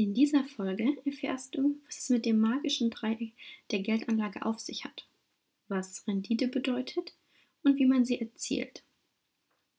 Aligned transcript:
In 0.00 0.14
dieser 0.14 0.46
Folge 0.46 0.96
erfährst 1.04 1.54
du, 1.54 1.78
was 1.84 1.98
es 1.98 2.08
mit 2.08 2.24
dem 2.24 2.40
magischen 2.40 2.88
Dreieck 2.88 3.34
der 3.70 3.80
Geldanlage 3.80 4.46
auf 4.46 4.58
sich 4.58 4.84
hat, 4.84 5.06
was 5.68 6.08
Rendite 6.08 6.48
bedeutet 6.48 7.12
und 7.64 7.76
wie 7.76 7.84
man 7.84 8.06
sie 8.06 8.18
erzielt. 8.18 8.82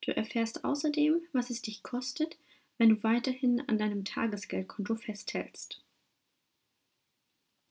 Du 0.02 0.16
erfährst 0.16 0.64
außerdem, 0.64 1.24
was 1.34 1.50
es 1.50 1.64
dich 1.64 1.82
kostet, 1.82 2.38
wenn 2.78 2.90
du 2.90 3.02
weiterhin 3.02 3.62
an 3.62 3.80
deinem 3.80 4.06
Tagesgeldkonto 4.06 4.96
festhältst. 4.96 5.82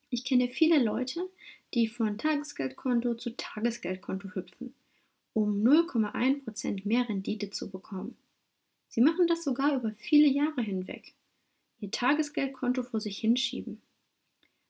Ich 0.09 0.24
kenne 0.24 0.48
viele 0.48 0.82
Leute, 0.82 1.30
die 1.73 1.87
von 1.87 2.18
Tagesgeldkonto 2.18 3.14
zu 3.14 3.37
Tagesgeldkonto 3.37 4.34
hüpfen, 4.34 4.74
um 5.34 5.62
0,1% 5.62 6.84
mehr 6.84 7.09
Rendite 7.09 7.51
zu 7.51 7.70
bekommen. 7.70 8.16
Sie 8.88 9.02
machen 9.02 9.28
das 9.28 9.45
sogar 9.45 9.76
über 9.76 9.92
viele 9.92 10.26
Jahre 10.26 10.62
hinweg 10.62 11.14
ihr 11.80 11.91
Tagesgeldkonto 11.91 12.82
vor 12.82 13.01
sich 13.01 13.18
hinschieben. 13.18 13.80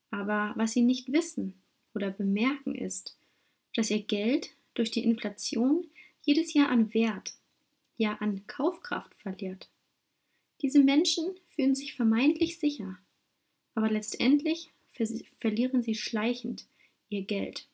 Aber 0.09 0.53
was 0.55 0.73
sie 0.73 0.81
nicht 0.81 1.11
wissen 1.11 1.53
oder 1.93 2.11
bemerken 2.11 2.75
ist, 2.75 3.15
dass 3.75 3.89
ihr 3.89 4.01
Geld 4.01 4.51
durch 4.73 4.91
die 4.91 5.03
Inflation 5.03 5.87
jedes 6.23 6.53
Jahr 6.53 6.69
an 6.69 6.93
Wert, 6.93 7.33
ja 7.97 8.17
an 8.19 8.45
Kaufkraft 8.47 9.13
verliert. 9.15 9.69
Diese 10.61 10.79
Menschen 10.79 11.31
fühlen 11.49 11.75
sich 11.75 11.95
vermeintlich 11.95 12.59
sicher, 12.59 12.99
aber 13.75 13.89
letztendlich 13.89 14.69
ver 14.91 15.07
verlieren 15.39 15.81
sie 15.81 15.95
schleichend 15.95 16.65
ihr 17.09 17.23
Geld. 17.23 17.67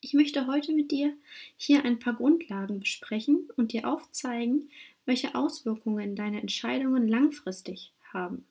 Ich 0.00 0.14
möchte 0.14 0.46
heute 0.46 0.72
mit 0.72 0.90
dir 0.90 1.16
hier 1.56 1.84
ein 1.84 1.98
paar 1.98 2.14
Grundlagen 2.14 2.80
besprechen 2.80 3.48
und 3.56 3.72
dir 3.72 3.86
aufzeigen, 3.88 4.70
welche 5.04 5.34
Auswirkungen 5.34 6.16
deine 6.16 6.40
Entscheidungen 6.40 7.06
langfristig 7.06 7.92
haben. 8.12 8.46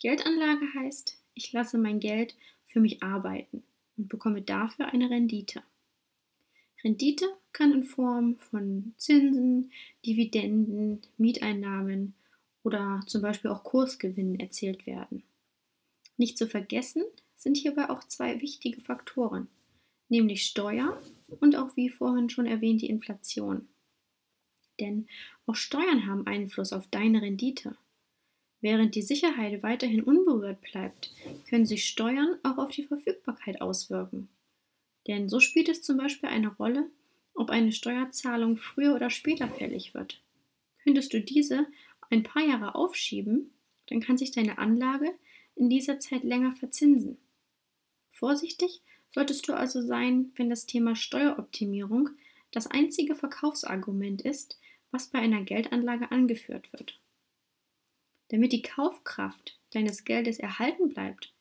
Geldanlage 0.00 0.66
heißt, 0.74 1.20
ich 1.34 1.52
lasse 1.52 1.78
mein 1.78 2.00
Geld 2.00 2.36
für 2.66 2.80
mich 2.80 3.02
arbeiten 3.02 3.62
und 3.96 4.08
bekomme 4.08 4.42
dafür 4.42 4.86
eine 4.92 5.10
Rendite. 5.10 5.62
Rendite 6.84 7.26
kann 7.52 7.72
in 7.72 7.84
Form 7.84 8.38
von 8.38 8.94
Zinsen, 8.96 9.72
Dividenden, 10.04 11.00
Mieteinnahmen 11.16 12.14
oder 12.62 13.02
zum 13.06 13.22
Beispiel 13.22 13.50
auch 13.50 13.64
Kursgewinnen 13.64 14.38
erzielt 14.38 14.86
werden. 14.86 15.22
Nicht 16.16 16.38
zu 16.38 16.46
vergessen 16.46 17.04
sind 17.36 17.56
hierbei 17.56 17.90
auch 17.90 18.04
zwei 18.04 18.40
wichtige 18.40 18.80
Faktoren, 18.80 19.48
nämlich 20.08 20.44
Steuer 20.44 21.00
und 21.40 21.56
auch 21.56 21.76
wie 21.76 21.88
vorhin 21.88 22.30
schon 22.30 22.46
erwähnt 22.46 22.82
die 22.82 22.88
Inflation. 22.88 23.68
Denn 24.80 25.08
auch 25.46 25.54
Steuern 25.54 26.06
haben 26.06 26.26
Einfluss 26.26 26.72
auf 26.72 26.86
deine 26.88 27.22
Rendite. 27.22 27.76
Während 28.66 28.96
die 28.96 29.02
Sicherheit 29.02 29.62
weiterhin 29.62 30.02
unberührt 30.02 30.60
bleibt, 30.60 31.12
können 31.48 31.66
sich 31.66 31.84
Steuern 31.84 32.36
auch 32.42 32.58
auf 32.58 32.72
die 32.72 32.82
Verfügbarkeit 32.82 33.60
auswirken. 33.60 34.28
Denn 35.06 35.28
so 35.28 35.38
spielt 35.38 35.68
es 35.68 35.82
zum 35.82 35.98
Beispiel 35.98 36.30
eine 36.30 36.48
Rolle, 36.48 36.90
ob 37.32 37.50
eine 37.50 37.70
Steuerzahlung 37.70 38.56
früher 38.56 38.96
oder 38.96 39.08
später 39.08 39.48
fällig 39.48 39.94
wird. 39.94 40.20
Könntest 40.82 41.12
du 41.12 41.20
diese 41.20 41.68
ein 42.10 42.24
paar 42.24 42.42
Jahre 42.44 42.74
aufschieben, 42.74 43.52
dann 43.86 44.00
kann 44.00 44.18
sich 44.18 44.32
deine 44.32 44.58
Anlage 44.58 45.14
in 45.54 45.70
dieser 45.70 46.00
Zeit 46.00 46.24
länger 46.24 46.56
verzinsen. 46.56 47.18
Vorsichtig 48.10 48.82
solltest 49.10 49.46
du 49.46 49.52
also 49.52 49.80
sein, 49.80 50.32
wenn 50.34 50.50
das 50.50 50.66
Thema 50.66 50.96
Steueroptimierung 50.96 52.08
das 52.50 52.66
einzige 52.66 53.14
Verkaufsargument 53.14 54.22
ist, 54.22 54.58
was 54.90 55.06
bei 55.06 55.20
einer 55.20 55.42
Geldanlage 55.42 56.10
angeführt 56.10 56.72
wird. 56.72 56.98
Damit 58.28 58.52
die 58.52 58.62
Kaufkraft 58.62 59.58
deines 59.70 60.04
Geldes 60.04 60.38
erhalten 60.38 60.88
bleibt 60.88 61.32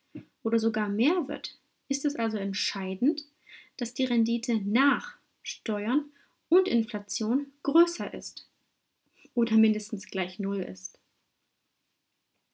oder 0.43 0.59
sogar 0.59 0.89
mehr 0.89 1.27
wird, 1.27 1.57
ist 1.87 2.05
es 2.05 2.15
also 2.15 2.37
entscheidend, 2.37 3.25
dass 3.77 3.93
die 3.93 4.05
Rendite 4.05 4.59
nach 4.61 5.17
Steuern 5.43 6.05
und 6.49 6.67
Inflation 6.67 7.47
größer 7.63 8.13
ist 8.13 8.47
oder 9.33 9.57
mindestens 9.57 10.07
gleich 10.07 10.39
Null 10.39 10.61
ist. 10.61 10.99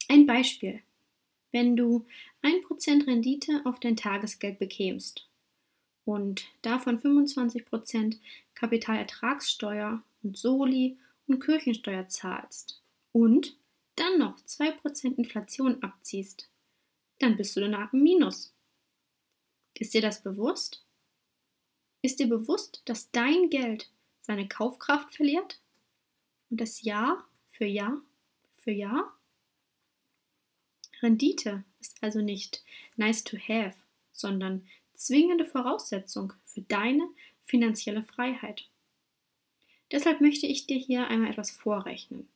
Ein 0.08 0.26
Beispiel. 0.26 0.82
Wenn 1.52 1.76
du 1.76 2.06
1% 2.44 3.08
Rendite 3.08 3.62
auf 3.66 3.80
dein 3.80 3.98
Tagesgeld 3.98 4.58
bekämst 4.58 5.28
und 6.06 6.46
davon 6.62 7.00
25% 7.00 8.18
Kapitalertragssteuer 8.56 10.02
und 10.24 10.38
Soli 10.38 10.98
und 11.28 11.40
Kirchensteuer 11.40 12.08
zahlst 12.08 12.82
und 13.12 13.56
dann 13.96 14.20
noch 14.20 14.40
2% 14.40 15.18
Inflation 15.18 15.82
abziehst, 15.84 16.50
dann 17.20 17.36
bist 17.36 17.56
du 17.56 17.62
danach 17.62 17.94
im 17.94 18.04
Minus. 18.04 18.54
Ist 19.74 19.94
dir 19.94 20.02
das 20.02 20.24
bewusst? 20.24 20.84
Ist 22.02 22.20
dir 22.20 22.28
bewusst, 22.28 22.82
dass 22.86 23.12
dein 23.12 23.50
Geld 23.50 23.92
seine 24.22 24.48
Kaufkraft 24.48 25.14
verliert? 25.16 25.60
Und 26.50 26.60
das 26.60 26.82
Jahr 26.82 27.28
für 27.50 27.66
Jahr 27.66 28.02
für 28.60 28.72
Jahr? 28.72 29.18
Rendite 31.02 31.64
ist 31.80 31.98
also 32.02 32.22
nicht 32.22 32.64
nice 32.96 33.24
to 33.24 33.38
have, 33.38 33.76
sondern 34.14 34.68
zwingende 34.94 35.46
Voraussetzung 35.46 36.34
für 36.46 36.62
deine 36.62 37.08
finanzielle 37.44 38.04
Freiheit. 38.04 38.68
Deshalb 39.92 40.22
möchte 40.22 40.48
ich 40.48 40.68
dir 40.68 40.78
hier 40.78 41.08
einmal 41.08 41.32
etwas 41.32 41.52
vorrechnen. 41.52 42.30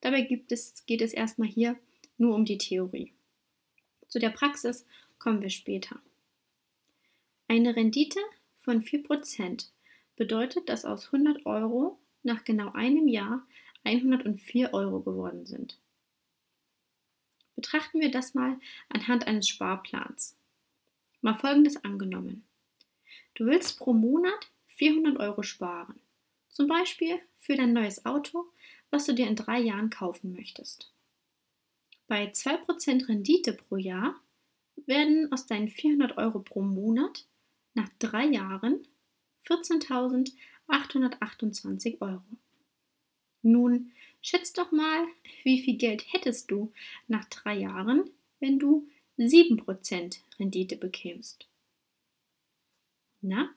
Dabei 0.00 0.22
es, 0.48 0.84
geht 0.86 1.02
es 1.02 1.12
erstmal 1.12 1.48
hier 1.48 1.78
nur 2.18 2.34
um 2.34 2.44
die 2.44 2.58
Theorie. 2.58 3.12
Zu 4.08 4.18
der 4.18 4.30
Praxis 4.30 4.84
kommen 5.18 5.42
wir 5.42 5.50
später. 5.50 6.00
Eine 7.48 7.76
Rendite 7.76 8.20
von 8.60 8.82
4% 8.82 9.68
bedeutet, 10.16 10.68
dass 10.68 10.84
aus 10.84 11.06
100 11.06 11.46
Euro 11.46 11.98
nach 12.22 12.44
genau 12.44 12.72
einem 12.72 13.08
Jahr 13.08 13.46
104 13.84 14.74
Euro 14.74 15.00
geworden 15.00 15.46
sind. 15.46 15.78
Betrachten 17.56 18.00
wir 18.00 18.10
das 18.10 18.34
mal 18.34 18.58
anhand 18.88 19.26
eines 19.26 19.48
Sparplans. 19.48 20.36
Mal 21.20 21.34
folgendes 21.34 21.84
angenommen. 21.84 22.44
Du 23.34 23.46
willst 23.46 23.78
pro 23.78 23.92
Monat 23.92 24.50
400 24.68 25.18
Euro 25.18 25.42
sparen. 25.42 26.00
Zum 26.48 26.66
Beispiel 26.66 27.20
für 27.38 27.56
dein 27.56 27.72
neues 27.72 28.04
Auto 28.06 28.46
was 28.90 29.06
du 29.06 29.14
dir 29.14 29.26
in 29.26 29.36
drei 29.36 29.60
Jahren 29.60 29.90
kaufen 29.90 30.32
möchtest. 30.32 30.92
Bei 32.06 32.30
2% 32.30 33.08
Rendite 33.08 33.52
pro 33.52 33.76
Jahr 33.76 34.18
werden 34.86 35.30
aus 35.32 35.46
deinen 35.46 35.68
400 35.68 36.16
Euro 36.18 36.38
pro 36.40 36.62
Monat 36.62 37.26
nach 37.74 37.88
drei 37.98 38.26
Jahren 38.26 38.86
14.828 39.46 42.00
Euro. 42.00 42.22
Nun 43.42 43.92
schätzt 44.20 44.58
doch 44.58 44.72
mal, 44.72 45.06
wie 45.44 45.62
viel 45.62 45.76
Geld 45.76 46.12
hättest 46.12 46.50
du 46.50 46.72
nach 47.08 47.24
drei 47.26 47.56
Jahren, 47.56 48.10
wenn 48.38 48.58
du 48.58 48.88
7% 49.18 50.18
Rendite 50.38 50.76
bekämst. 50.76 51.48
Na, 53.20 53.54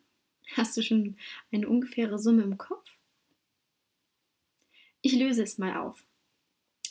hast 0.55 0.77
du 0.77 0.81
schon 0.81 1.17
eine 1.51 1.67
ungefähre 1.67 2.19
Summe 2.19 2.43
im 2.43 2.57
Kopf? 2.57 2.92
Ich 5.05 5.13
löse 5.13 5.43
es 5.43 5.57
mal 5.57 5.75
auf. 5.75 6.01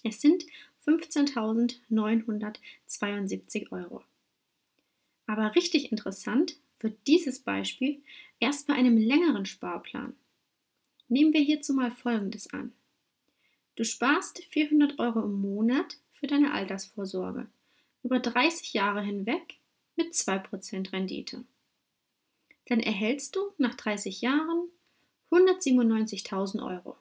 Es 0.05 0.21
sind 0.21 0.45
15.972 0.87 3.73
Euro. 3.73 4.05
Aber 5.27 5.55
richtig 5.55 5.91
interessant 5.91 6.59
wird 6.79 6.99
dieses 7.07 7.41
Beispiel 7.41 8.03
erst 8.39 8.67
bei 8.67 8.75
einem 8.75 8.99
längeren 8.99 9.47
Sparplan. 9.47 10.15
Nehmen 11.09 11.33
wir 11.33 11.41
hierzu 11.41 11.73
mal 11.73 11.91
Folgendes 11.91 12.53
an. 12.53 12.75
Du 13.77 13.85
sparst 13.85 14.45
400 14.51 14.99
Euro 14.99 15.23
im 15.23 15.41
Monat 15.41 15.97
für 16.11 16.27
deine 16.27 16.53
Altersvorsorge 16.53 17.47
über 18.03 18.19
30 18.19 18.75
Jahre 18.75 19.03
hinweg 19.03 19.55
mit 19.97 20.13
2% 20.13 20.93
Rendite. 20.93 21.47
Dann 22.67 22.81
erhältst 22.81 23.37
du 23.37 23.55
nach 23.57 23.75
30 23.75 24.21
Jahren 24.21 24.69
197.000 25.31 26.63
Euro. 26.63 26.99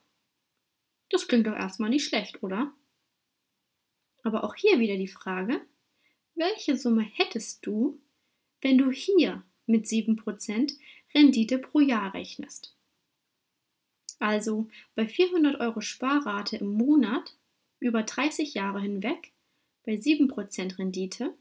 Das 1.12 1.28
klingt 1.28 1.46
doch 1.46 1.56
erstmal 1.56 1.90
nicht 1.90 2.06
schlecht, 2.06 2.42
oder? 2.42 2.74
Aber 4.24 4.46
auch 4.46 4.56
hier 4.56 4.80
wieder 4.80 4.96
die 4.96 5.10
Frage, 5.10 5.60
welche 6.36 6.78
Summe 6.78 7.02
hättest 7.02 7.66
du, 7.66 8.00
wenn 8.62 8.78
du 8.78 8.92
hier 8.92 9.44
mit 9.66 9.86
7% 9.86 10.74
Rendite 11.14 11.60
pro 11.60 11.82
Jahr 11.82 12.14
rechnest? 12.14 12.78
Also 14.20 14.70
bei 14.96 15.06
400 15.08 15.60
Euro 15.60 15.82
Sparrate 15.82 16.56
im 16.58 16.74
Monat 16.74 17.36
über 17.80 18.04
30 18.04 18.54
Jahre 18.54 18.80
hinweg 18.80 19.34
bei 19.84 19.96
7% 19.96 20.78
Rendite 20.78 21.36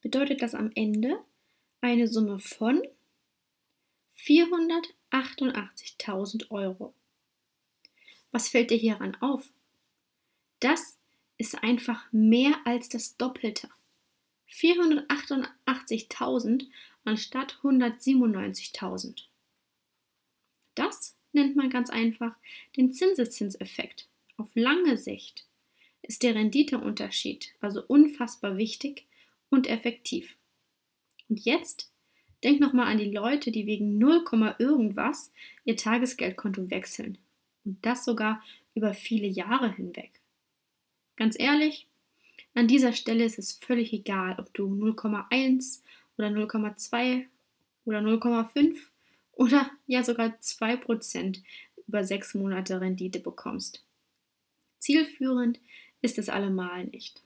bedeutet 0.00 0.40
das 0.42 0.54
am 0.54 0.70
Ende 0.74 1.22
eine 1.80 2.08
Summe 2.08 2.40
von 2.40 2.82
488.000 4.16 6.50
Euro. 6.50 6.94
Was 8.32 8.48
fällt 8.48 8.70
dir 8.70 8.78
hieran 8.78 9.16
auf? 9.20 9.48
Das 10.60 10.98
ist 11.38 11.62
einfach 11.62 12.10
mehr 12.12 12.54
als 12.64 12.88
das 12.88 13.16
Doppelte. 13.16 13.68
488.000 14.50 16.66
anstatt 17.04 17.58
197.000. 17.62 19.24
Das 20.74 21.16
nennt 21.32 21.56
man 21.56 21.70
ganz 21.70 21.90
einfach 21.90 22.34
den 22.76 22.92
Zinseszinseffekt. 22.92 24.08
Auf 24.36 24.48
lange 24.54 24.96
Sicht 24.96 25.46
ist 26.02 26.22
der 26.22 26.34
Renditeunterschied 26.34 27.54
also 27.60 27.82
unfassbar 27.86 28.56
wichtig 28.56 29.06
und 29.50 29.66
effektiv. 29.66 30.36
Und 31.28 31.44
jetzt 31.44 31.90
denk 32.42 32.60
nochmal 32.60 32.86
an 32.86 32.98
die 32.98 33.10
Leute, 33.10 33.52
die 33.52 33.66
wegen 33.66 33.98
0, 33.98 34.24
irgendwas 34.58 35.30
ihr 35.64 35.76
Tagesgeldkonto 35.76 36.70
wechseln. 36.70 37.18
Und 37.64 37.84
das 37.84 38.04
sogar 38.04 38.42
über 38.74 38.94
viele 38.94 39.28
Jahre 39.28 39.72
hinweg. 39.72 40.20
Ganz 41.16 41.38
ehrlich, 41.38 41.86
an 42.54 42.68
dieser 42.68 42.92
Stelle 42.92 43.24
ist 43.24 43.38
es 43.38 43.52
völlig 43.52 43.92
egal, 43.92 44.36
ob 44.38 44.52
du 44.54 44.66
0,1 44.66 45.80
oder 46.18 46.28
0,2 46.28 47.26
oder 47.84 48.00
0,5 48.00 48.76
oder 49.32 49.70
ja 49.86 50.02
sogar 50.02 50.28
2% 50.28 51.42
über 51.86 52.04
sechs 52.04 52.34
Monate 52.34 52.80
Rendite 52.80 53.20
bekommst. 53.20 53.84
Zielführend 54.78 55.60
ist 56.00 56.18
es 56.18 56.28
allemal 56.28 56.84
nicht. 56.86 57.22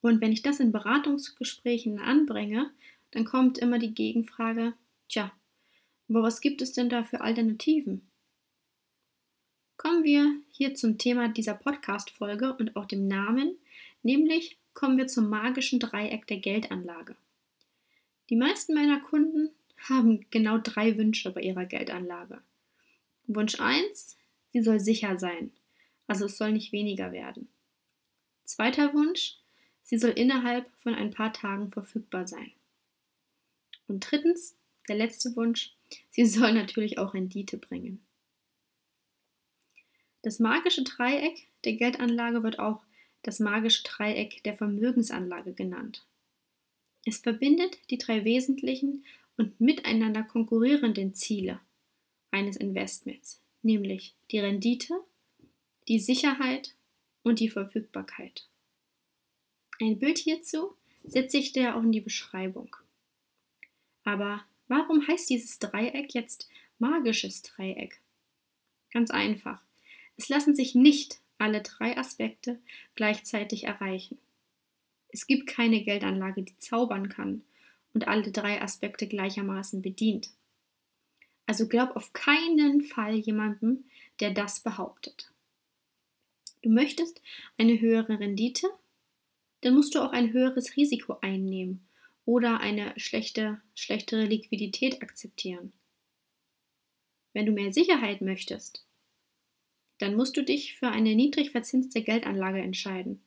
Und 0.00 0.20
wenn 0.20 0.32
ich 0.32 0.42
das 0.42 0.60
in 0.60 0.72
Beratungsgesprächen 0.72 1.98
anbringe, 1.98 2.70
dann 3.10 3.24
kommt 3.24 3.58
immer 3.58 3.78
die 3.78 3.94
Gegenfrage, 3.94 4.74
tja, 5.08 5.32
aber 6.08 6.22
was 6.22 6.40
gibt 6.40 6.62
es 6.62 6.72
denn 6.72 6.88
da 6.88 7.04
für 7.04 7.20
Alternativen? 7.20 8.08
Kommen 9.78 10.02
wir 10.02 10.34
hier 10.50 10.74
zum 10.74 10.98
Thema 10.98 11.28
dieser 11.28 11.54
Podcast-Folge 11.54 12.52
und 12.56 12.74
auch 12.74 12.84
dem 12.84 13.06
Namen, 13.06 13.56
nämlich 14.02 14.58
kommen 14.74 14.98
wir 14.98 15.06
zum 15.06 15.28
magischen 15.30 15.78
Dreieck 15.78 16.26
der 16.26 16.38
Geldanlage. 16.38 17.14
Die 18.28 18.34
meisten 18.34 18.74
meiner 18.74 18.98
Kunden 18.98 19.50
haben 19.88 20.26
genau 20.30 20.58
drei 20.58 20.98
Wünsche 20.98 21.30
bei 21.30 21.42
ihrer 21.42 21.64
Geldanlage. 21.64 22.42
Wunsch 23.28 23.60
1, 23.60 24.16
sie 24.52 24.62
soll 24.62 24.80
sicher 24.80 25.16
sein, 25.16 25.52
also 26.08 26.24
es 26.24 26.36
soll 26.36 26.50
nicht 26.50 26.72
weniger 26.72 27.12
werden. 27.12 27.48
Zweiter 28.42 28.92
Wunsch, 28.94 29.36
sie 29.84 29.96
soll 29.96 30.10
innerhalb 30.10 30.68
von 30.78 30.96
ein 30.96 31.12
paar 31.12 31.32
Tagen 31.32 31.70
verfügbar 31.70 32.26
sein. 32.26 32.50
Und 33.86 34.00
drittens, 34.00 34.56
der 34.88 34.96
letzte 34.96 35.36
Wunsch, 35.36 35.76
sie 36.10 36.26
soll 36.26 36.52
natürlich 36.52 36.98
auch 36.98 37.14
Rendite 37.14 37.58
bringen. 37.58 38.02
Das 40.28 40.40
magische 40.40 40.82
Dreieck 40.82 41.46
der 41.64 41.72
Geldanlage 41.72 42.42
wird 42.42 42.58
auch 42.58 42.82
das 43.22 43.40
magische 43.40 43.82
Dreieck 43.82 44.42
der 44.44 44.52
Vermögensanlage 44.52 45.54
genannt. 45.54 46.04
Es 47.06 47.16
verbindet 47.16 47.78
die 47.88 47.96
drei 47.96 48.26
wesentlichen 48.26 49.06
und 49.38 49.58
miteinander 49.58 50.22
konkurrierenden 50.22 51.14
Ziele 51.14 51.60
eines 52.30 52.58
Investments, 52.58 53.40
nämlich 53.62 54.14
die 54.30 54.38
Rendite, 54.38 55.02
die 55.88 55.98
Sicherheit 55.98 56.74
und 57.22 57.40
die 57.40 57.48
Verfügbarkeit. 57.48 58.50
Ein 59.80 59.98
Bild 59.98 60.18
hierzu 60.18 60.74
setze 61.04 61.38
ich 61.38 61.54
dir 61.54 61.74
auch 61.74 61.82
in 61.82 61.92
die 61.92 62.02
Beschreibung. 62.02 62.76
Aber 64.04 64.44
warum 64.66 65.08
heißt 65.08 65.30
dieses 65.30 65.58
Dreieck 65.58 66.12
jetzt 66.12 66.50
magisches 66.78 67.40
Dreieck? 67.40 68.02
Ganz 68.92 69.10
einfach. 69.10 69.66
Es 70.18 70.28
lassen 70.28 70.54
sich 70.54 70.74
nicht 70.74 71.20
alle 71.38 71.62
drei 71.62 71.96
Aspekte 71.96 72.60
gleichzeitig 72.96 73.64
erreichen. 73.64 74.18
Es 75.10 75.26
gibt 75.26 75.46
keine 75.46 75.82
Geldanlage, 75.82 76.42
die 76.42 76.56
zaubern 76.58 77.08
kann 77.08 77.42
und 77.94 78.08
alle 78.08 78.30
drei 78.30 78.60
Aspekte 78.60 79.06
gleichermaßen 79.06 79.80
bedient. 79.80 80.30
Also 81.46 81.66
glaub 81.66 81.96
auf 81.96 82.12
keinen 82.12 82.82
Fall 82.82 83.14
jemandem, 83.14 83.84
der 84.20 84.32
das 84.32 84.60
behauptet. 84.60 85.32
Du 86.62 86.70
möchtest 86.70 87.22
eine 87.56 87.80
höhere 87.80 88.18
Rendite, 88.18 88.68
dann 89.60 89.74
musst 89.74 89.94
du 89.94 90.00
auch 90.00 90.12
ein 90.12 90.32
höheres 90.32 90.76
Risiko 90.76 91.16
einnehmen 91.22 91.88
oder 92.24 92.60
eine 92.60 92.92
schlechte, 92.98 93.62
schlechtere 93.74 94.24
Liquidität 94.24 95.00
akzeptieren. 95.00 95.72
Wenn 97.32 97.46
du 97.46 97.52
mehr 97.52 97.72
Sicherheit 97.72 98.20
möchtest, 98.20 98.84
dann 99.98 100.16
musst 100.16 100.36
du 100.36 100.42
dich 100.42 100.74
für 100.74 100.88
eine 100.88 101.14
niedrig 101.14 101.50
verzinste 101.50 102.02
Geldanlage 102.02 102.60
entscheiden 102.60 103.20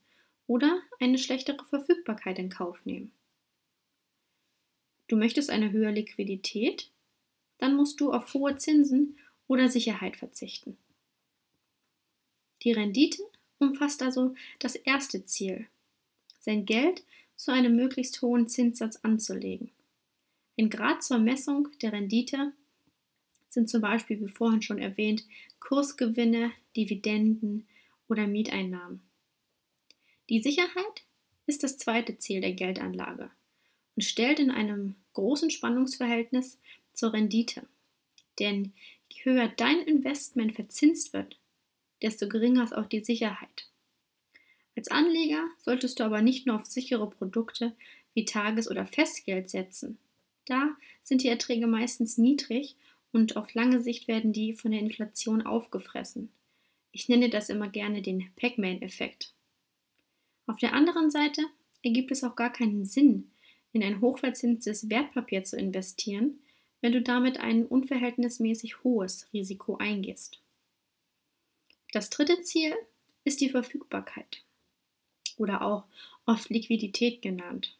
oder 0.46 0.80
eine 1.00 1.18
schlechtere 1.18 1.64
Verfügbarkeit 1.64 2.38
in 2.38 2.48
Kauf 2.48 2.84
nehmen. 2.84 3.12
Du 5.08 5.16
möchtest 5.16 5.50
eine 5.50 5.72
höhere 5.72 5.92
Liquidität, 5.92 6.90
dann 7.58 7.76
musst 7.76 8.00
du 8.00 8.12
auf 8.12 8.32
hohe 8.34 8.56
Zinsen 8.56 9.18
oder 9.46 9.68
Sicherheit 9.68 10.16
verzichten. 10.16 10.78
Die 12.62 12.72
Rendite 12.72 13.22
umfasst 13.58 14.02
also 14.02 14.34
das 14.58 14.74
erste 14.74 15.24
Ziel, 15.24 15.66
sein 16.40 16.64
Geld 16.64 17.04
zu 17.36 17.52
einem 17.52 17.76
möglichst 17.76 18.22
hohen 18.22 18.48
Zinssatz 18.48 18.96
anzulegen. 19.02 19.70
Ein 20.58 20.70
Grad 20.70 21.02
zur 21.02 21.18
Messung 21.18 21.68
der 21.80 21.92
Rendite 21.92 22.52
sind 23.52 23.68
zum 23.68 23.80
Beispiel, 23.80 24.20
wie 24.20 24.28
vorhin 24.28 24.62
schon 24.62 24.78
erwähnt, 24.78 25.24
Kursgewinne, 25.60 26.52
Dividenden 26.76 27.66
oder 28.08 28.26
Mieteinnahmen. 28.26 29.00
Die 30.28 30.40
Sicherheit 30.40 31.04
ist 31.46 31.62
das 31.62 31.76
zweite 31.76 32.16
Ziel 32.18 32.40
der 32.40 32.52
Geldanlage 32.52 33.30
und 33.96 34.02
stellt 34.02 34.38
in 34.38 34.50
einem 34.50 34.94
großen 35.12 35.50
Spannungsverhältnis 35.50 36.58
zur 36.94 37.12
Rendite. 37.12 37.66
Denn 38.38 38.72
je 39.10 39.24
höher 39.24 39.48
dein 39.48 39.80
Investment 39.82 40.54
verzinst 40.54 41.12
wird, 41.12 41.38
desto 42.00 42.28
geringer 42.28 42.64
ist 42.64 42.74
auch 42.74 42.86
die 42.86 43.04
Sicherheit. 43.04 43.68
Als 44.74 44.90
Anleger 44.90 45.44
solltest 45.58 46.00
du 46.00 46.04
aber 46.04 46.22
nicht 46.22 46.46
nur 46.46 46.56
auf 46.56 46.66
sichere 46.66 47.08
Produkte 47.08 47.76
wie 48.14 48.24
Tages- 48.24 48.70
oder 48.70 48.86
Festgeld 48.86 49.50
setzen. 49.50 49.98
Da 50.46 50.70
sind 51.02 51.22
die 51.22 51.28
Erträge 51.28 51.66
meistens 51.66 52.18
niedrig 52.18 52.76
und 53.12 53.36
auf 53.36 53.54
lange 53.54 53.82
Sicht 53.82 54.08
werden 54.08 54.32
die 54.32 54.54
von 54.54 54.70
der 54.70 54.80
Inflation 54.80 55.42
aufgefressen. 55.42 56.30
Ich 56.92 57.08
nenne 57.08 57.30
das 57.30 57.48
immer 57.48 57.68
gerne 57.68 58.02
den 58.02 58.30
Pac-Man-Effekt. 58.36 59.32
Auf 60.46 60.58
der 60.58 60.72
anderen 60.74 61.10
Seite 61.10 61.42
ergibt 61.82 62.10
es 62.10 62.24
auch 62.24 62.36
gar 62.36 62.52
keinen 62.52 62.84
Sinn, 62.84 63.30
in 63.72 63.82
ein 63.82 64.00
hochverzinstes 64.00 64.90
Wertpapier 64.90 65.44
zu 65.44 65.56
investieren, 65.56 66.40
wenn 66.80 66.92
du 66.92 67.00
damit 67.00 67.38
ein 67.38 67.64
unverhältnismäßig 67.64 68.82
hohes 68.82 69.26
Risiko 69.32 69.76
eingehst. 69.76 70.40
Das 71.92 72.10
dritte 72.10 72.42
Ziel 72.42 72.74
ist 73.24 73.40
die 73.40 73.50
Verfügbarkeit 73.50 74.42
oder 75.36 75.62
auch 75.62 75.84
oft 76.26 76.50
Liquidität 76.50 77.22
genannt. 77.22 77.76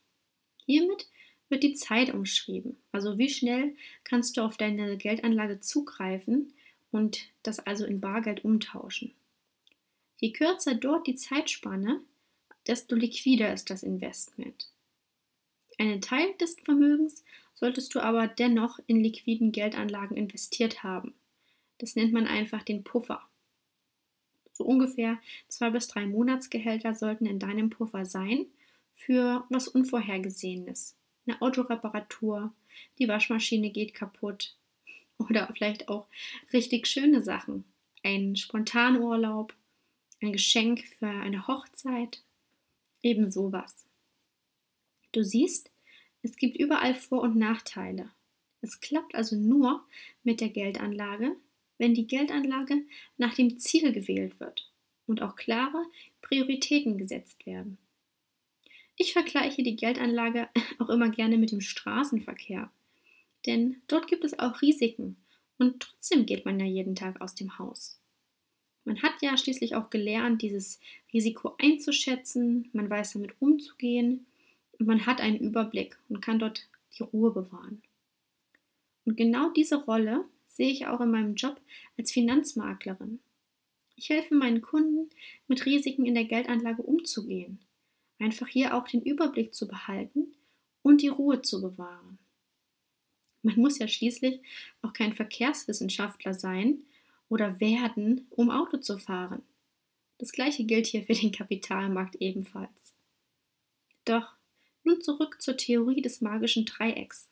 Hiermit 0.67 1.09
wird 1.53 1.63
die 1.63 1.75
Zeit 1.75 2.13
umschrieben. 2.13 2.77
Also 2.91 3.19
wie 3.19 3.29
schnell 3.29 3.77
kannst 4.03 4.37
du 4.37 4.41
auf 4.41 4.57
deine 4.57 4.97
Geldanlage 4.97 5.61
zugreifen 5.61 6.53
und 6.91 7.29
das 7.45 7.61
also 7.61 7.85
in 7.85 8.01
Bargeld 8.01 8.45
umtauschen. 8.45 9.13
Je 10.19 10.33
kürzer 10.33 10.75
dort 10.75 11.07
die 11.07 11.15
Zeitspanne, 11.15 12.01
desto 12.67 12.97
liquider 12.97 13.53
ist 13.53 13.71
das 13.71 13.83
Investment. 13.83 14.71
Einen 15.79 16.01
Teil 16.01 16.33
des 16.41 16.57
Vermögens 16.65 17.23
solltest 17.55 17.95
du 17.95 18.01
aber 18.01 18.29
dennoch 18.29 18.79
in 18.87 19.03
liquiden 19.03 19.53
Geldanlagen 19.53 20.17
investiert 20.17 20.83
haben. 20.83 21.15
Das 21.79 21.97
nennt 21.97 22.13
man 22.13 22.27
einfach 22.27 22.63
den 22.63 22.83
Puffer. 22.83 23.23
So 24.53 24.65
ungefähr 24.65 25.19
zwei 25.49 25.71
bis 25.71 25.89
drei 25.89 26.07
Monatsgehälter 26.07 26.95
sollten 26.95 27.27
in 27.27 27.39
deinem 27.39 27.69
Puffer 27.69 28.07
sein 28.07 28.47
für 28.95 29.45
was 29.51 29.69
Unvorhergesehenes 29.69 30.97
eine 31.27 31.41
Autoreparatur, 31.41 32.53
die 32.99 33.09
Waschmaschine 33.09 33.71
geht 33.71 33.95
kaputt 33.95 34.57
oder 35.19 35.49
vielleicht 35.55 35.89
auch 35.89 36.07
richtig 36.53 36.87
schöne 36.87 37.23
Sachen, 37.23 37.65
ein 38.03 38.37
Spontanurlaub, 38.37 39.55
ein 40.21 40.33
Geschenk 40.33 40.85
für 40.99 41.09
eine 41.09 41.47
Hochzeit, 41.47 42.23
eben 43.03 43.31
sowas. 43.31 43.85
Du 45.13 45.23
siehst, 45.23 45.71
es 46.23 46.37
gibt 46.37 46.57
überall 46.57 46.95
Vor- 46.95 47.23
und 47.23 47.37
Nachteile. 47.37 48.11
Es 48.61 48.81
klappt 48.81 49.15
also 49.15 49.37
nur 49.37 49.85
mit 50.23 50.41
der 50.41 50.49
Geldanlage, 50.49 51.37
wenn 51.79 51.95
die 51.95 52.07
Geldanlage 52.07 52.83
nach 53.19 53.35
dem 53.35 53.59
Ziel 53.59 53.93
gewählt 53.93 54.39
wird 54.39 54.71
und 55.07 55.21
auch 55.21 55.35
klare 55.35 55.85
Prioritäten 56.21 56.97
gesetzt 56.97 57.45
werden. 57.45 57.77
Ich 59.03 59.15
vergleiche 59.15 59.65
die 59.65 59.75
Geldanlage 59.75 60.49
auch 60.79 60.89
immer 60.89 61.09
gerne 61.09 61.37
mit 61.37 61.51
dem 61.51 61.61
Straßenverkehr, 61.61 62.71
denn 63.47 63.83
dort 63.89 64.07
gibt 64.07 64.23
es 64.23 64.39
auch 64.39 64.63
Risiken 64.63 65.17
und 65.59 65.81
trotzdem 65.81 66.25
geht 66.25 66.45
man 66.45 66.61
ja 66.61 66.67
jeden 66.67 66.95
Tag 66.95 67.21
aus 67.21 67.35
dem 67.35 67.59
Haus. 67.59 67.99
Man 68.85 69.03
hat 69.03 69.15
ja 69.21 69.37
schließlich 69.37 69.75
auch 69.75 69.91
gelernt, 69.91 70.41
dieses 70.41 70.79
Risiko 71.13 71.57
einzuschätzen, 71.59 72.71
man 72.73 72.89
weiß 72.89 73.15
damit 73.15 73.35
umzugehen 73.41 74.25
und 74.79 74.87
man 74.87 75.05
hat 75.05 75.21
einen 75.21 75.41
Überblick 75.41 75.99
und 76.09 76.21
kann 76.21 76.39
dort 76.39 76.69
die 76.97 77.03
Ruhe 77.03 77.33
bewahren. 77.33 77.83
Und 79.05 79.17
genau 79.17 79.51
diese 79.51 79.83
Rolle 79.83 80.27
sehe 80.47 80.71
ich 80.71 80.87
auch 80.87 81.01
in 81.01 81.11
meinem 81.11 81.35
Job 81.35 81.61
als 81.99 82.13
Finanzmaklerin. 82.13 83.19
Ich 83.97 84.11
helfe 84.11 84.37
meinen 84.37 84.61
Kunden, 84.61 85.11
mit 85.49 85.67
Risiken 85.67 86.07
in 86.07 86.15
der 86.15 86.25
Geldanlage 86.25 86.83
umzugehen, 86.83 87.59
einfach 88.23 88.49
hier 88.49 88.75
auch 88.75 88.87
den 88.87 89.03
Überblick 89.03 89.55
zu 89.55 89.67
behalten 89.69 90.35
und 90.83 91.03
die 91.03 91.09
Ruhe 91.09 91.43
zu 91.43 91.61
bewahren. 91.61 92.19
Man 93.43 93.57
muss 93.57 93.79
ja 93.79 93.89
schließlich 93.89 94.41
auch 94.83 94.93
kein 94.93 95.13
Verkehrswissenschaftler 95.13 96.35
sein 96.35 96.85
oder 97.29 97.61
werden, 97.61 98.27
um 98.31 98.51
Auto 98.51 98.77
zu 98.77 98.99
fahren. 98.99 99.43
Das 100.19 100.33
gleiche 100.33 100.65
gilt 100.65 100.87
hier 100.87 101.03
für 101.03 101.15
den 101.15 101.33
Kapitalmarkt 101.33 102.17
ebenfalls. 102.17 102.95
Doch 104.05 104.35
nun 104.85 105.01
zurück 105.01 105.41
zur 105.41 105.57
Theorie 105.57 106.03
des 106.03 106.21
magischen 106.21 106.65
Dreiecks. 106.65 107.29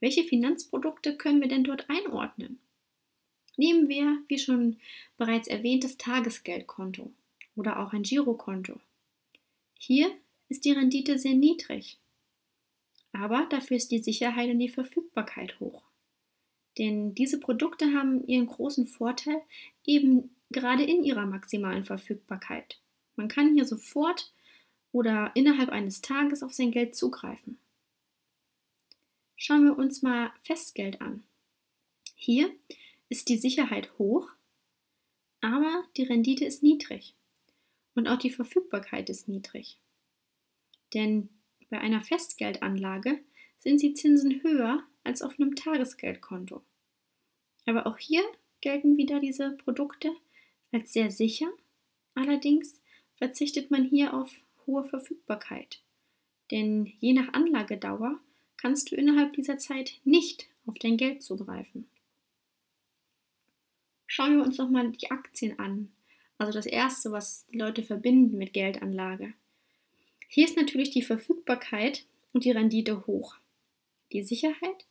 Welche 0.00 0.24
Finanzprodukte 0.24 1.16
können 1.16 1.40
wir 1.40 1.48
denn 1.48 1.64
dort 1.64 1.88
einordnen? 1.90 2.58
Nehmen 3.56 3.88
wir, 3.88 4.22
wie 4.28 4.38
schon 4.38 4.78
bereits 5.18 5.48
erwähnt, 5.48 5.84
das 5.84 5.98
Tagesgeldkonto 5.98 7.12
oder 7.56 7.80
auch 7.80 7.92
ein 7.92 8.02
Girokonto. 8.02 8.80
Hier 9.82 10.14
ist 10.50 10.66
die 10.66 10.72
Rendite 10.72 11.18
sehr 11.18 11.32
niedrig, 11.32 11.98
aber 13.12 13.46
dafür 13.46 13.78
ist 13.78 13.90
die 13.90 14.02
Sicherheit 14.02 14.50
und 14.50 14.58
die 14.58 14.68
Verfügbarkeit 14.68 15.58
hoch. 15.58 15.82
Denn 16.76 17.14
diese 17.14 17.40
Produkte 17.40 17.94
haben 17.94 18.26
ihren 18.26 18.46
großen 18.46 18.86
Vorteil 18.86 19.40
eben 19.86 20.36
gerade 20.50 20.84
in 20.84 21.02
ihrer 21.02 21.24
maximalen 21.24 21.86
Verfügbarkeit. 21.86 22.78
Man 23.16 23.28
kann 23.28 23.54
hier 23.54 23.64
sofort 23.64 24.34
oder 24.92 25.32
innerhalb 25.34 25.70
eines 25.70 26.02
Tages 26.02 26.42
auf 26.42 26.52
sein 26.52 26.72
Geld 26.72 26.94
zugreifen. 26.94 27.58
Schauen 29.34 29.64
wir 29.64 29.78
uns 29.78 30.02
mal 30.02 30.30
Festgeld 30.42 31.00
an. 31.00 31.22
Hier 32.16 32.54
ist 33.08 33.30
die 33.30 33.38
Sicherheit 33.38 33.96
hoch, 33.96 34.28
aber 35.40 35.84
die 35.96 36.04
Rendite 36.04 36.44
ist 36.44 36.62
niedrig 36.62 37.14
und 37.94 38.08
auch 38.08 38.18
die 38.18 38.30
Verfügbarkeit 38.30 39.10
ist 39.10 39.28
niedrig. 39.28 39.78
Denn 40.94 41.28
bei 41.68 41.78
einer 41.78 42.02
Festgeldanlage 42.02 43.20
sind 43.58 43.82
die 43.82 43.94
Zinsen 43.94 44.42
höher 44.42 44.82
als 45.04 45.22
auf 45.22 45.38
einem 45.38 45.54
Tagesgeldkonto. 45.54 46.62
Aber 47.66 47.86
auch 47.86 47.98
hier 47.98 48.22
gelten 48.60 48.96
wieder 48.96 49.20
diese 49.20 49.52
Produkte 49.52 50.10
als 50.72 50.92
sehr 50.92 51.10
sicher. 51.10 51.50
Allerdings 52.14 52.80
verzichtet 53.16 53.70
man 53.70 53.84
hier 53.84 54.14
auf 54.14 54.34
hohe 54.66 54.84
Verfügbarkeit. 54.84 55.80
Denn 56.50 56.92
je 56.98 57.12
nach 57.12 57.32
Anlagedauer 57.32 58.18
kannst 58.56 58.90
du 58.90 58.96
innerhalb 58.96 59.32
dieser 59.34 59.58
Zeit 59.58 60.00
nicht 60.04 60.48
auf 60.66 60.74
dein 60.78 60.96
Geld 60.96 61.22
zugreifen. 61.22 61.88
Schauen 64.06 64.38
wir 64.38 64.44
uns 64.44 64.58
noch 64.58 64.68
mal 64.68 64.90
die 64.90 65.10
Aktien 65.10 65.58
an. 65.58 65.92
Also 66.40 66.54
das 66.54 66.64
erste, 66.64 67.12
was 67.12 67.46
die 67.48 67.58
Leute 67.58 67.82
verbinden 67.82 68.38
mit 68.38 68.54
Geldanlage. 68.54 69.34
Hier 70.26 70.46
ist 70.46 70.56
natürlich 70.56 70.88
die 70.88 71.02
Verfügbarkeit 71.02 72.06
und 72.32 72.44
die 72.46 72.50
Rendite 72.50 73.06
hoch. 73.06 73.34
Die 74.10 74.22
Sicherheit 74.22 74.86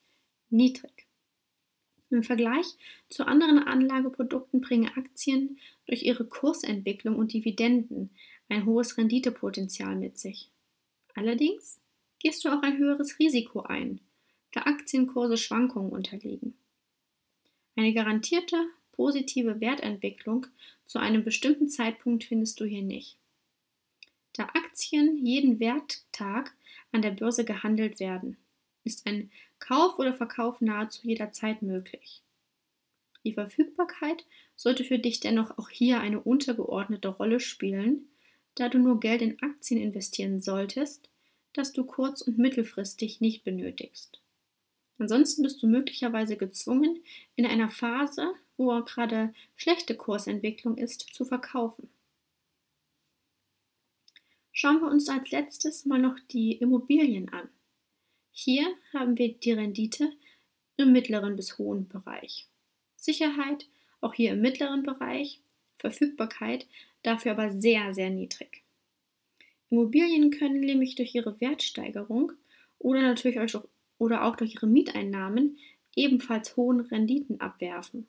niedrig. 0.51 1.07
Im 2.11 2.21
Vergleich 2.21 2.67
zu 3.09 3.25
anderen 3.25 3.57
Anlageprodukten 3.57 4.61
bringen 4.61 4.91
Aktien 4.95 5.57
durch 5.87 6.03
ihre 6.03 6.23
Kursentwicklung 6.23 7.15
und 7.15 7.33
Dividenden 7.33 8.11
ein 8.47 8.67
hohes 8.67 8.99
Renditepotenzial 8.99 9.95
mit 9.95 10.19
sich. 10.19 10.51
Allerdings 11.15 11.79
gehst 12.19 12.45
du 12.45 12.49
auch 12.49 12.61
ein 12.61 12.77
höheres 12.77 13.17
Risiko 13.17 13.61
ein, 13.61 14.01
da 14.51 14.61
Aktienkurse 14.61 15.37
Schwankungen 15.37 15.93
unterliegen. 15.93 16.53
Eine 17.75 17.95
garantierte 17.95 18.55
positive 18.91 19.61
Wertentwicklung 19.61 20.45
zu 20.89 20.97
einem 20.97 21.23
bestimmten 21.23 21.69
Zeitpunkt 21.69 22.23
findest 22.23 22.59
du 22.59 22.65
hier 22.65 22.81
nicht. 22.81 23.15
Da 24.33 24.45
Aktien 24.45 25.23
jeden 25.23 25.59
Werttag 25.59 26.55
an 26.91 27.03
der 27.03 27.11
Börse 27.11 27.45
gehandelt 27.45 27.99
werden, 27.99 28.37
ist 28.83 29.05
ein 29.05 29.29
Kauf 29.59 29.99
oder 29.99 30.15
Verkauf 30.15 30.61
nahezu 30.61 31.07
jederzeit 31.07 31.61
möglich. 31.61 32.23
Die 33.23 33.33
Verfügbarkeit 33.33 34.25
sollte 34.55 34.83
für 34.83 34.97
dich 34.97 35.19
dennoch 35.19 35.59
auch 35.59 35.69
hier 35.69 35.99
eine 35.99 36.21
untergeordnete 36.21 37.09
Rolle 37.09 37.39
spielen, 37.39 38.09
da 38.55 38.67
du 38.67 38.79
nur 38.79 38.99
Geld 38.99 39.21
in 39.21 39.39
Aktien 39.43 39.79
investieren 39.79 40.41
solltest, 40.41 41.07
das 41.53 41.71
du 41.71 41.83
kurz- 41.83 42.23
und 42.23 42.39
mittelfristig 42.39 43.21
nicht 43.21 43.43
benötigst. 43.43 44.19
Ansonsten 44.99 45.43
bist 45.43 45.63
du 45.63 45.67
möglicherweise 45.67 46.37
gezwungen, 46.37 47.01
in 47.35 47.45
einer 47.45 47.69
Phase, 47.69 48.33
wo 48.57 48.67
gerade 48.83 49.33
schlechte 49.55 49.95
Kursentwicklung 49.95 50.77
ist, 50.77 51.13
zu 51.13 51.25
verkaufen. 51.25 51.89
Schauen 54.51 54.81
wir 54.81 54.91
uns 54.91 55.07
als 55.07 55.31
letztes 55.31 55.85
mal 55.85 55.99
noch 55.99 56.19
die 56.31 56.51
Immobilien 56.51 57.29
an. 57.29 57.47
Hier 58.31 58.67
haben 58.91 59.17
wir 59.17 59.33
die 59.33 59.53
Rendite 59.53 60.11
im 60.75 60.91
mittleren 60.91 61.37
bis 61.37 61.57
hohen 61.57 61.87
Bereich. 61.87 62.47
Sicherheit 62.97 63.67
auch 64.01 64.13
hier 64.13 64.33
im 64.33 64.41
mittleren 64.41 64.83
Bereich, 64.83 65.39
Verfügbarkeit 65.77 66.67
dafür 67.03 67.31
aber 67.31 67.51
sehr, 67.51 67.93
sehr 67.93 68.09
niedrig. 68.09 68.63
Immobilien 69.69 70.31
können 70.31 70.59
nämlich 70.59 70.95
durch 70.95 71.15
ihre 71.15 71.39
Wertsteigerung 71.39 72.33
oder 72.79 73.01
natürlich 73.01 73.39
oder 73.99 74.25
auch 74.25 74.35
durch 74.35 74.55
ihre 74.55 74.65
Mieteinnahmen 74.65 75.59
ebenfalls 75.95 76.57
hohen 76.57 76.79
Renditen 76.79 77.39
abwerfen. 77.39 78.07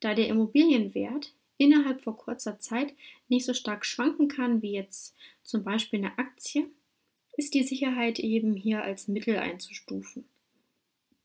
Da 0.00 0.14
der 0.14 0.28
Immobilienwert 0.28 1.32
innerhalb 1.56 2.02
von 2.02 2.18
kurzer 2.18 2.58
Zeit 2.58 2.92
nicht 3.28 3.46
so 3.46 3.54
stark 3.54 3.86
schwanken 3.86 4.28
kann 4.28 4.60
wie 4.60 4.72
jetzt 4.72 5.14
zum 5.42 5.64
Beispiel 5.64 6.00
eine 6.00 6.18
Aktie, 6.18 6.68
ist 7.36 7.54
die 7.54 7.62
Sicherheit 7.62 8.18
eben 8.18 8.54
hier 8.54 8.82
als 8.82 9.08
Mittel 9.08 9.38
einzustufen. 9.38 10.24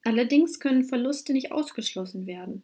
Allerdings 0.04 0.60
können 0.60 0.84
Verluste 0.84 1.34
nicht 1.34 1.52
ausgeschlossen 1.52 2.28
werden, 2.28 2.64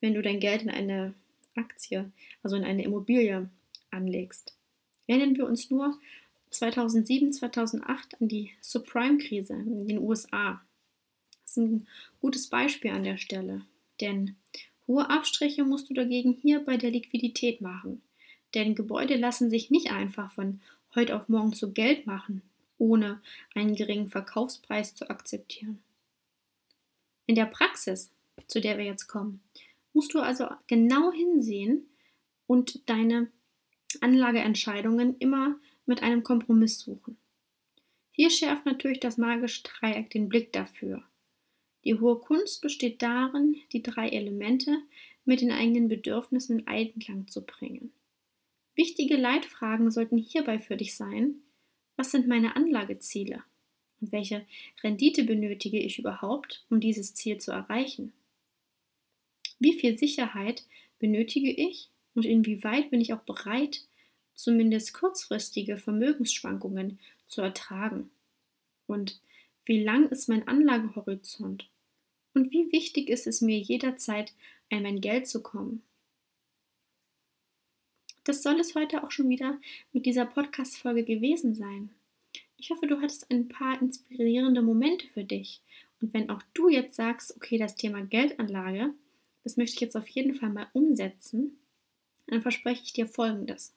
wenn 0.00 0.14
du 0.14 0.22
dein 0.22 0.40
Geld 0.40 0.62
in 0.62 0.70
eine 0.70 1.14
Aktie, 1.54 2.10
also 2.42 2.56
in 2.56 2.64
eine 2.64 2.84
Immobilie 2.84 3.48
anlegst. 3.90 4.54
Erinnern 5.06 5.36
wir 5.36 5.46
uns 5.46 5.70
nur 5.70 5.98
2007, 6.50 7.32
2008 7.32 8.20
an 8.20 8.28
die 8.28 8.50
Subprime-Krise 8.60 9.54
in 9.54 9.88
den 9.88 9.98
USA. 9.98 10.60
Das 11.42 11.52
ist 11.52 11.56
ein 11.56 11.88
gutes 12.20 12.48
Beispiel 12.48 12.90
an 12.90 13.04
der 13.04 13.16
Stelle, 13.16 13.62
denn 14.00 14.36
hohe 14.86 15.08
Abstriche 15.08 15.64
musst 15.64 15.88
du 15.88 15.94
dagegen 15.94 16.32
hier 16.32 16.60
bei 16.64 16.76
der 16.76 16.90
Liquidität 16.90 17.60
machen. 17.60 18.02
Denn 18.54 18.74
Gebäude 18.74 19.16
lassen 19.16 19.48
sich 19.50 19.70
nicht 19.70 19.92
einfach 19.92 20.32
von 20.32 20.60
heute 20.94 21.14
auf 21.14 21.28
morgen 21.28 21.52
zu 21.52 21.72
Geld 21.72 22.06
machen, 22.06 22.42
ohne 22.78 23.20
einen 23.54 23.76
geringen 23.76 24.10
Verkaufspreis 24.10 24.94
zu 24.94 25.08
akzeptieren. 25.08 25.78
In 27.26 27.36
der 27.36 27.46
Praxis, 27.46 28.10
zu 28.48 28.60
der 28.60 28.76
wir 28.76 28.84
jetzt 28.84 29.06
kommen, 29.06 29.40
musst 29.92 30.14
du 30.14 30.20
also 30.20 30.48
genau 30.66 31.12
hinsehen 31.12 31.86
und 32.46 32.88
deine 32.88 33.30
Anlageentscheidungen 34.00 35.16
immer 35.18 35.56
mit 35.90 36.02
einem 36.02 36.22
Kompromiss 36.22 36.78
suchen. 36.78 37.18
Hier 38.12 38.30
schärft 38.30 38.64
natürlich 38.64 39.00
das 39.00 39.18
magische 39.18 39.64
Dreieck 39.64 40.08
den 40.10 40.28
Blick 40.28 40.52
dafür. 40.52 41.02
Die 41.84 41.94
hohe 41.94 42.18
Kunst 42.20 42.62
besteht 42.62 43.02
darin, 43.02 43.56
die 43.72 43.82
drei 43.82 44.08
Elemente 44.08 44.78
mit 45.24 45.40
den 45.40 45.50
eigenen 45.50 45.88
Bedürfnissen 45.88 46.60
in 46.60 46.66
Einklang 46.68 47.26
zu 47.26 47.44
bringen. 47.44 47.92
Wichtige 48.74 49.16
Leitfragen 49.16 49.90
sollten 49.90 50.16
hierbei 50.16 50.60
für 50.60 50.76
dich 50.76 50.94
sein, 50.94 51.36
was 51.96 52.12
sind 52.12 52.28
meine 52.28 52.54
Anlageziele 52.56 53.42
und 54.00 54.12
welche 54.12 54.46
Rendite 54.84 55.24
benötige 55.24 55.80
ich 55.80 55.98
überhaupt, 55.98 56.64
um 56.70 56.80
dieses 56.80 57.14
Ziel 57.14 57.38
zu 57.38 57.50
erreichen? 57.50 58.12
Wie 59.58 59.74
viel 59.74 59.98
Sicherheit 59.98 60.64
benötige 60.98 61.50
ich 61.50 61.90
Und 62.14 62.26
inwieweit 62.26 62.90
bin 62.90 63.00
ich 63.00 63.12
auch 63.12 63.22
bereit, 63.22 63.86
zumindest 64.42 64.94
kurzfristige 64.94 65.76
Vermögensschwankungen 65.76 66.98
zu 67.26 67.42
ertragen? 67.42 68.10
Und 68.86 69.20
wie 69.64 69.82
lang 69.82 70.08
ist 70.08 70.28
mein 70.28 70.48
Anlagehorizont? 70.48 71.68
Und 72.34 72.50
wie 72.50 72.72
wichtig 72.72 73.08
ist 73.08 73.26
es 73.26 73.40
mir 73.40 73.58
jederzeit, 73.58 74.32
an 74.70 74.82
mein 74.82 75.00
Geld 75.00 75.28
zu 75.28 75.42
kommen? 75.42 75.82
Das 78.24 78.42
soll 78.42 78.60
es 78.60 78.74
heute 78.74 79.02
auch 79.02 79.10
schon 79.10 79.28
wieder 79.28 79.58
mit 79.92 80.06
dieser 80.06 80.26
Podcast-Folge 80.26 81.04
gewesen 81.04 81.54
sein. 81.54 81.90
Ich 82.58 82.70
hoffe, 82.70 82.86
du 82.86 83.00
hattest 83.00 83.30
ein 83.30 83.48
paar 83.48 83.80
inspirierende 83.80 84.62
Momente 84.62 85.06
für 85.08 85.24
dich. 85.24 85.62
Und 86.00 86.14
wenn 86.14 86.30
auch 86.30 86.42
du 86.54 86.68
jetzt 86.68 86.96
sagst, 86.96 87.34
okay, 87.36 87.58
das 87.58 87.76
Thema 87.76 88.02
Geldanlage, 88.02 88.92
das 89.44 89.56
möchte 89.56 89.74
ich 89.74 89.80
jetzt 89.80 89.96
auf 89.96 90.08
jeden 90.08 90.34
Fall 90.34 90.50
mal 90.50 90.68
umsetzen, 90.72 91.58
dann 92.26 92.42
verspreche 92.42 92.82
ich 92.84 92.92
dir 92.92 93.06
Folgendes. 93.06 93.72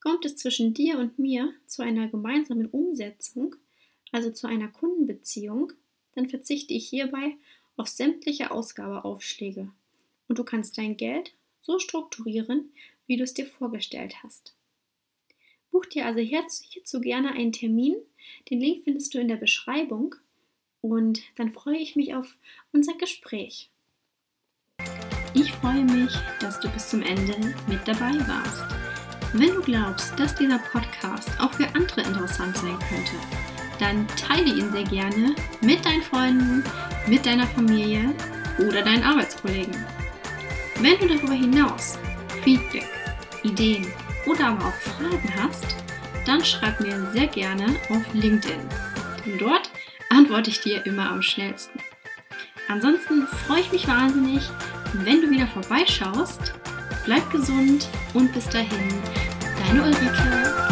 Kommt 0.00 0.24
es 0.24 0.36
zwischen 0.36 0.74
dir 0.74 0.98
und 0.98 1.18
mir 1.18 1.52
zu 1.66 1.82
einer 1.82 2.08
gemeinsamen 2.08 2.66
Umsetzung, 2.66 3.56
also 4.12 4.30
zu 4.30 4.46
einer 4.46 4.68
Kundenbeziehung, 4.68 5.72
dann 6.14 6.28
verzichte 6.28 6.74
ich 6.74 6.88
hierbei 6.88 7.36
auf 7.76 7.88
sämtliche 7.88 8.50
Ausgabeaufschläge 8.50 9.70
und 10.28 10.38
du 10.38 10.44
kannst 10.44 10.78
dein 10.78 10.96
Geld 10.96 11.32
so 11.60 11.78
strukturieren, 11.78 12.70
wie 13.06 13.16
du 13.16 13.24
es 13.24 13.34
dir 13.34 13.46
vorgestellt 13.46 14.22
hast. 14.22 14.54
Buch 15.70 15.86
dir 15.86 16.06
also 16.06 16.20
hierzu 16.20 17.00
gerne 17.00 17.32
einen 17.32 17.52
Termin. 17.52 17.96
Den 18.50 18.60
Link 18.60 18.84
findest 18.84 19.14
du 19.14 19.18
in 19.18 19.28
der 19.28 19.36
Beschreibung. 19.36 20.14
Und 20.80 21.20
dann 21.36 21.52
freue 21.52 21.78
ich 21.78 21.96
mich 21.96 22.14
auf 22.14 22.36
unser 22.72 22.94
Gespräch. 22.94 23.70
Ich 25.34 25.52
freue 25.52 25.84
mich, 25.84 26.12
dass 26.40 26.58
du 26.60 26.70
bis 26.70 26.88
zum 26.88 27.02
Ende 27.02 27.54
mit 27.68 27.86
dabei 27.86 28.14
warst. 28.26 28.77
Wenn 29.34 29.54
du 29.54 29.60
glaubst, 29.60 30.18
dass 30.18 30.34
dieser 30.34 30.58
Podcast 30.58 31.30
auch 31.38 31.52
für 31.52 31.66
andere 31.74 32.00
interessant 32.00 32.56
sein 32.56 32.78
könnte, 32.88 33.12
dann 33.78 34.06
teile 34.16 34.48
ihn 34.48 34.72
sehr 34.72 34.84
gerne 34.84 35.34
mit 35.60 35.84
deinen 35.84 36.02
Freunden, 36.02 36.64
mit 37.06 37.26
deiner 37.26 37.46
Familie 37.46 38.14
oder 38.58 38.82
deinen 38.82 39.04
Arbeitskollegen. 39.04 39.76
Wenn 40.80 40.98
du 40.98 41.08
darüber 41.08 41.34
hinaus 41.34 41.98
Feedback, 42.42 42.88
Ideen 43.42 43.86
oder 44.26 44.48
aber 44.48 44.66
auch 44.66 44.74
Fragen 44.74 45.34
hast, 45.42 45.76
dann 46.24 46.44
schreib 46.44 46.80
mir 46.80 47.10
sehr 47.12 47.26
gerne 47.26 47.66
auf 47.90 48.02
LinkedIn. 48.14 48.60
Denn 49.26 49.38
dort 49.38 49.70
antworte 50.10 50.50
ich 50.50 50.60
dir 50.60 50.84
immer 50.86 51.10
am 51.10 51.22
schnellsten. 51.22 51.78
Ansonsten 52.68 53.26
freue 53.26 53.60
ich 53.60 53.72
mich 53.72 53.88
wahnsinnig, 53.88 54.42
wenn 54.92 55.20
du 55.20 55.30
wieder 55.30 55.46
vorbeischaust. 55.46 56.54
Bleib 57.08 57.30
gesund 57.30 57.88
und 58.12 58.30
bis 58.34 58.44
dahin, 58.50 58.68
deine 59.66 59.82
Ulrike. 59.82 60.67